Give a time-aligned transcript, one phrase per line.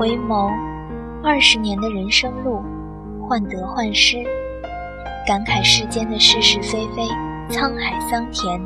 [0.00, 0.50] 回眸，
[1.22, 2.62] 二十年的人生路，
[3.28, 4.16] 患得患失，
[5.26, 7.02] 感慨世间的是是非非，
[7.50, 8.58] 沧海桑田，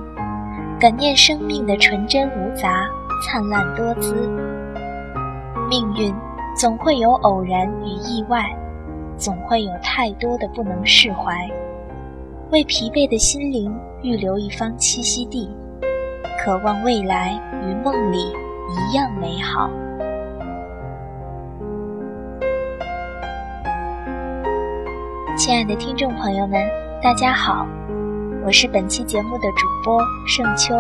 [0.78, 2.86] 感念生命的纯真无杂，
[3.26, 4.14] 灿烂多姿。
[5.68, 6.14] 命运
[6.56, 8.44] 总会有偶然与意外，
[9.18, 11.50] 总会有太多的不能释怀，
[12.52, 15.50] 为疲惫的心灵预留一方栖息地，
[16.44, 19.68] 渴望未来与梦里一样美好。
[25.44, 26.58] 亲爱的听众朋友们，
[27.02, 27.66] 大家好，
[28.46, 30.74] 我是本期节目的主播盛秋，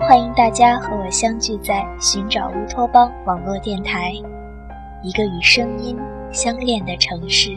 [0.00, 4.12] 欢迎大家和我相聚在寻找乌托邦网络电台，
[5.04, 5.96] 一个与声音
[6.32, 7.56] 相恋的城市。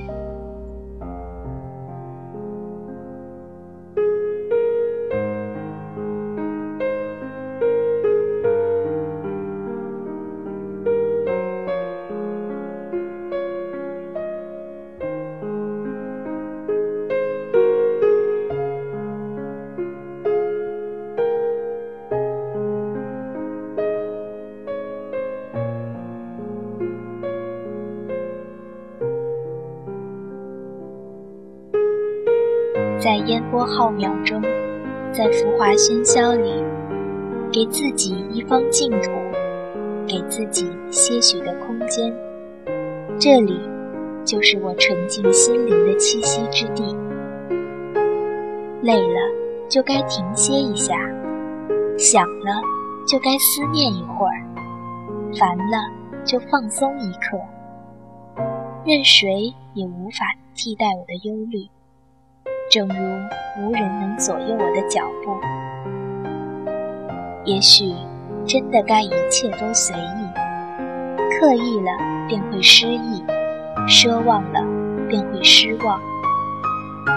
[33.53, 34.41] 波浩渺中，
[35.11, 36.63] 在浮华喧嚣里，
[37.51, 39.11] 给自己一方净土，
[40.07, 42.11] 给自己些许的空间。
[43.19, 43.61] 这里，
[44.25, 46.83] 就是我纯净心灵的栖息之地。
[48.81, 49.19] 累了，
[49.69, 50.95] 就该停歇一下；
[51.95, 52.59] 想了，
[53.07, 54.33] 就该思念一会儿；
[55.38, 57.38] 烦了，就放松一刻。
[58.83, 61.67] 任谁也无法替代我的忧虑。
[62.69, 62.96] 正如
[63.62, 65.38] 无人能左右我的脚步，
[67.44, 67.94] 也许
[68.47, 70.34] 真的该一切都随意。
[71.40, 71.91] 刻意了
[72.28, 73.23] 便会失意，
[73.88, 74.62] 奢望了
[75.07, 76.00] 便会失望。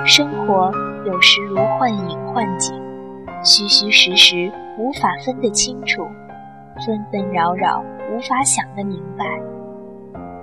[0.04, 0.70] 生活
[1.06, 2.74] 有时如幻影幻景，
[3.42, 6.04] 虚虚实实无法分得清楚，
[6.84, 9.24] 纷纷扰扰无法想得明白。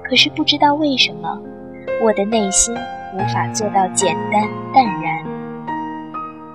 [0.03, 1.40] 可是不知道为什么，
[2.03, 2.74] 我的内心。
[3.16, 4.41] 无法做到简单
[4.74, 5.24] 淡然，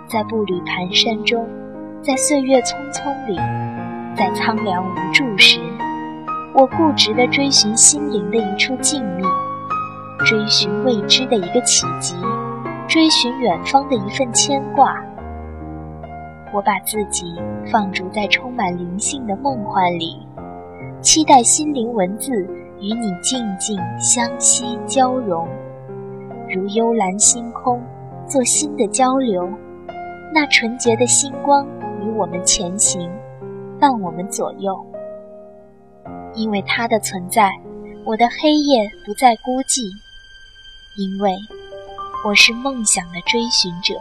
[0.08, 1.46] 在步履蹒跚中，
[2.02, 3.36] 在岁月匆匆里，
[4.16, 5.60] 在苍凉无助时，
[6.52, 9.24] 我固执地追寻心灵的一处静谧，
[10.26, 12.16] 追寻未知的一个启极，
[12.88, 14.96] 追寻远方的一份牵挂。
[16.52, 17.40] 我把自己
[17.70, 20.26] 放逐在充满灵性的梦幻里，
[21.00, 22.32] 期待心灵文字
[22.80, 25.46] 与你静静相惜交融。
[26.50, 27.82] 如幽蓝星空，
[28.26, 29.48] 做新的交流。
[30.34, 31.66] 那纯洁的星光
[32.00, 33.10] 与我们前行，
[33.78, 34.84] 伴我们左右。
[36.34, 37.50] 因为它的存在，
[38.04, 39.82] 我的黑夜不再孤寂。
[40.96, 41.32] 因为
[42.24, 43.94] 我是梦想的追寻者。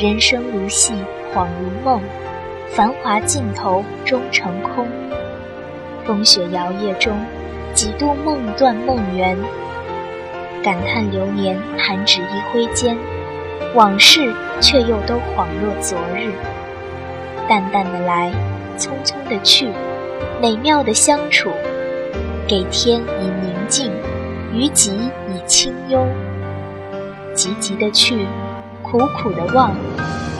[0.00, 0.94] 人生如戏，
[1.34, 2.00] 恍如梦，
[2.70, 4.88] 繁华尽头终成空。
[6.06, 7.14] 风雪摇曳中，
[7.74, 9.36] 几度梦断梦圆。
[10.62, 12.96] 感叹流年弹指一挥间，
[13.74, 16.32] 往事却又都恍若昨日。
[17.46, 18.32] 淡淡的来，
[18.78, 19.68] 匆匆的去，
[20.40, 21.50] 美妙的相处。
[22.48, 23.92] 给天以宁静，
[24.54, 24.92] 于己
[25.28, 26.06] 以清幽。
[27.34, 28.26] 急急的去。
[28.90, 29.72] 苦苦的望，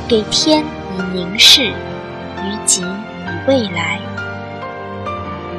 [0.08, 0.64] 给天
[0.96, 4.00] 以凝视，于己以未来。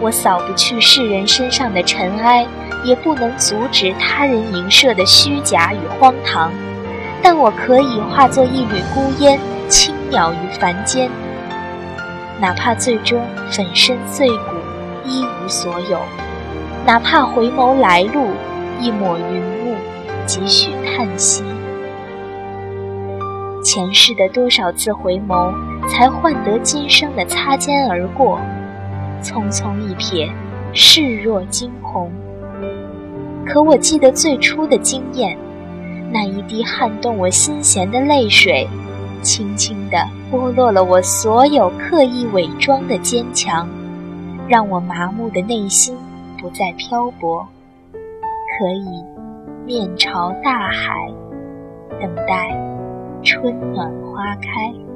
[0.01, 2.45] 我扫不去世人身上的尘埃，
[2.83, 6.51] 也不能阻止他人凝射的虚假与荒唐。
[7.23, 9.39] 但我可以化作一缕孤烟，
[9.69, 11.09] 轻渺于凡间。
[12.41, 14.55] 哪怕最终粉身碎骨，
[15.05, 15.97] 一无所有；
[16.85, 18.31] 哪怕回眸来路，
[18.81, 19.77] 一抹云雾，
[20.25, 21.41] 几许叹息。
[23.63, 25.53] 前世的多少次回眸，
[25.87, 28.39] 才换得今生的擦肩而过？
[29.21, 30.31] 匆匆一瞥，
[30.73, 32.11] 视若惊鸿。
[33.45, 35.37] 可我记得最初的惊艳，
[36.11, 38.67] 那一滴撼动我心弦的泪水，
[39.21, 43.69] 轻轻地剥落了我所有刻意伪装的坚强，
[44.47, 45.95] 让我麻木的内心
[46.39, 47.47] 不再漂泊，
[47.91, 49.03] 可以
[49.67, 51.11] 面朝大海，
[51.99, 52.57] 等待
[53.23, 54.90] 春暖花开。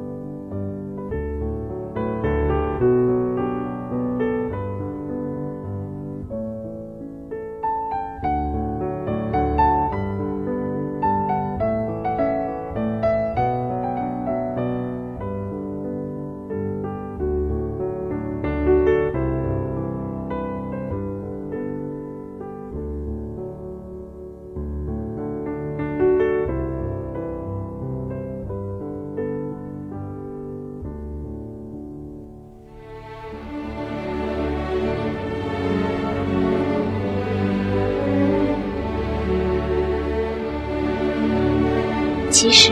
[42.38, 42.70] 其实，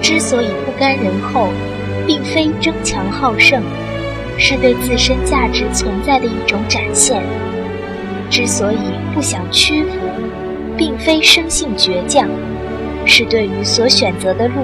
[0.00, 1.50] 之所以不甘人后，
[2.06, 3.62] 并非争强好胜，
[4.38, 7.20] 是对自身价值存在的一种展现；
[8.30, 8.78] 之所以
[9.14, 9.90] 不想屈服，
[10.74, 12.26] 并非生性倔强，
[13.04, 14.54] 是对于所选择的路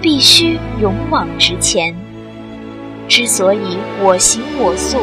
[0.00, 1.92] 必须勇往直前；
[3.08, 4.98] 之所以我行我素，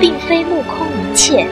[0.00, 1.46] 并非目空一切，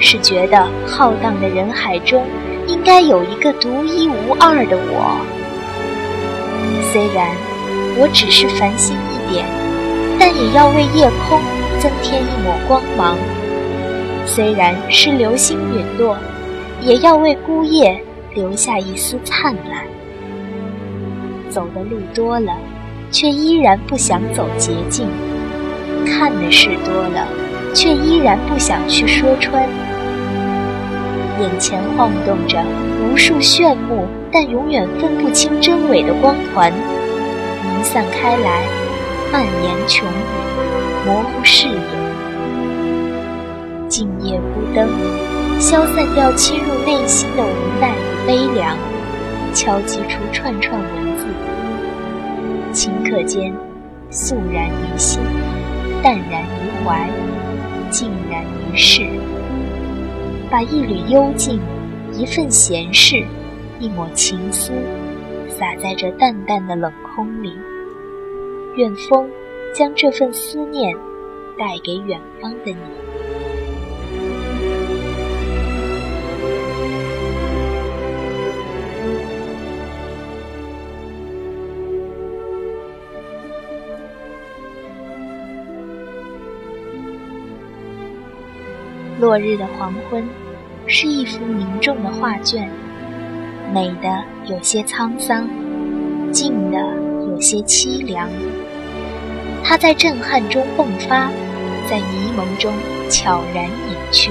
[0.00, 2.24] 是觉得浩荡的人海中
[2.66, 5.20] 应该有一个独一无二的我。
[6.92, 7.28] 虽然
[7.96, 9.44] 我只是繁星一点，
[10.18, 11.40] 但也要为夜空
[11.78, 13.16] 增添一抹光芒；
[14.26, 16.16] 虽然是流星陨落，
[16.80, 18.00] 也要为孤夜
[18.34, 19.84] 留下一丝灿烂。
[21.50, 22.52] 走的路多了，
[23.10, 25.06] 却依然不想走捷径；
[26.04, 27.26] 看的事多了，
[27.72, 29.68] 却依然不想去说穿。
[31.40, 32.62] 眼前晃动着
[33.02, 34.06] 无数炫目。
[34.36, 38.64] 但永远分不清真伪的光团，弥散开来，
[39.30, 41.74] 蔓延穹宇，模糊视野。
[43.88, 44.88] 静夜孤灯，
[45.60, 48.76] 消散掉侵入内心的无奈与悲凉，
[49.52, 51.26] 敲击出串串文字。
[52.72, 53.54] 顷刻间，
[54.10, 55.20] 肃然于心，
[56.02, 57.08] 淡然于怀，
[57.88, 59.06] 静然于世。
[60.50, 61.60] 把一缕幽静，
[62.12, 63.24] 一份闲适。
[63.80, 64.72] 一抹情思，
[65.48, 67.52] 洒在这淡淡的冷空里。
[68.76, 69.28] 愿风
[69.74, 70.96] 将这份思念
[71.58, 72.76] 带给远方的你。
[89.20, 90.22] 落日的黄昏，
[90.86, 92.68] 是一幅凝重的画卷。
[93.72, 95.48] 美的有些沧桑，
[96.30, 96.78] 静的
[97.28, 98.28] 有些凄凉。
[99.64, 101.30] 它在震撼中迸发，
[101.88, 102.72] 在迷蒙中
[103.08, 104.30] 悄然隐去。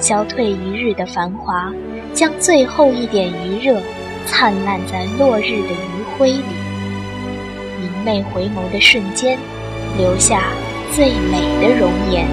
[0.00, 1.72] 消退一日的繁华，
[2.12, 3.80] 将最后一点余热
[4.26, 6.42] 灿烂在落日的余晖里。
[7.80, 9.38] 明媚回眸的瞬间，
[9.96, 10.48] 留下
[10.92, 12.26] 最美的容颜。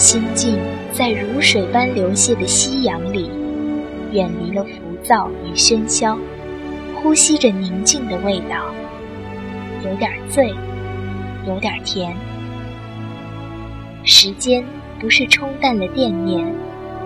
[0.00, 0.58] 心境。
[0.92, 3.30] 在如水般流泻的夕阳里，
[4.12, 4.70] 远离了浮
[5.02, 6.18] 躁与喧嚣，
[6.94, 8.74] 呼吸着宁静的味道，
[9.84, 10.54] 有点醉，
[11.46, 12.16] 有点甜。
[14.02, 14.64] 时间
[14.98, 16.50] 不是冲淡了惦念，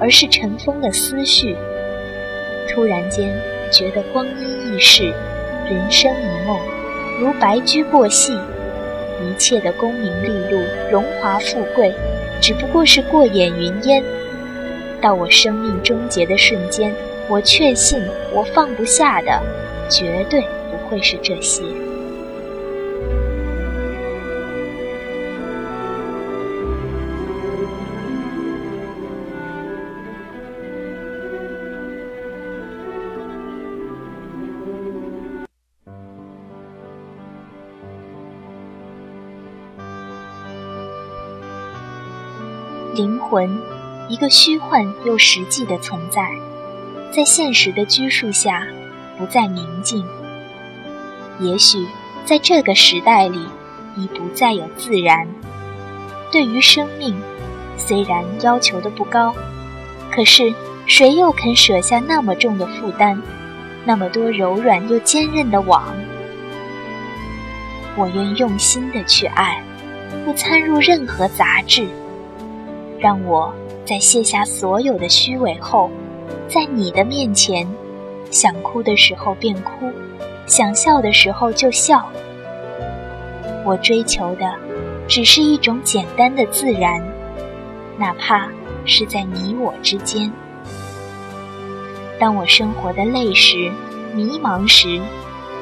[0.00, 1.56] 而是尘封了思绪。
[2.70, 3.28] 突然间
[3.72, 5.12] 觉得光阴易逝，
[5.68, 6.60] 人生一梦，
[7.20, 8.38] 如白驹过隙，
[9.28, 11.92] 一切的功名利禄、荣华富贵。
[12.40, 14.02] 只不过是过眼云烟，
[15.00, 16.94] 到我生命终结的瞬间，
[17.28, 18.02] 我确信
[18.32, 19.40] 我放不下的，
[19.88, 21.62] 绝对不会是这些。
[42.94, 43.58] 灵魂，
[44.08, 46.30] 一个虚幻又实际的存在，
[47.10, 48.64] 在现实的拘束下，
[49.18, 50.04] 不再明净。
[51.40, 51.84] 也许
[52.24, 53.48] 在这个时代里，
[53.96, 55.26] 已不再有自然。
[56.30, 57.20] 对于生命，
[57.76, 59.34] 虽然要求的不高，
[60.12, 60.54] 可是
[60.86, 63.20] 谁又肯舍下那么重的负担？
[63.84, 65.92] 那么多柔软又坚韧的网。
[67.96, 69.60] 我愿用心的去爱，
[70.24, 71.88] 不参入任何杂质。
[73.04, 73.52] 让我
[73.84, 75.90] 在卸下所有的虚伪后，
[76.48, 77.68] 在你的面前，
[78.30, 79.92] 想哭的时候便哭，
[80.46, 82.08] 想笑的时候就笑。
[83.62, 84.54] 我追求的，
[85.06, 86.98] 只是一种简单的自然，
[87.98, 88.48] 哪怕
[88.86, 90.32] 是在你我之间。
[92.18, 93.70] 当我生活的累时、
[94.14, 94.98] 迷茫时。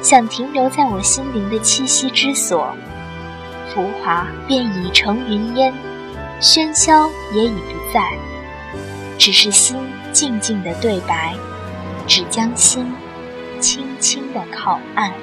[0.01, 2.67] 想停留在我心灵的栖息之所，
[3.69, 5.73] 浮华便已成云烟，
[6.43, 8.11] 喧嚣也已不在，
[9.17, 9.77] 只是心
[10.11, 11.33] 静静的对白，
[12.05, 12.93] 只将心
[13.61, 15.13] 轻轻的靠岸。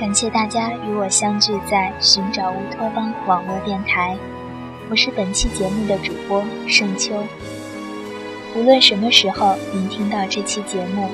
[0.00, 4.16] 感谢大家与我相聚在寻找乌托邦网络电台，
[4.88, 7.22] 我是本期节目的主播盛秋。
[8.56, 11.10] 无论什么时候您听到这期节目，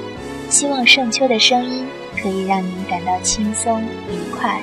[0.48, 1.84] 希望盛秋的声音
[2.16, 4.60] 可以让您感到轻松愉快。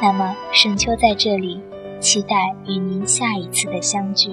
[0.00, 1.60] 那么，盛秋在这里
[1.98, 4.32] 期待与您下一次的相聚。